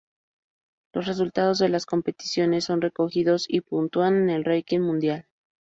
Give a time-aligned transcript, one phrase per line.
[0.93, 5.27] Los resultados de las competiciones son recogidos y puntúan en el ranking mundial.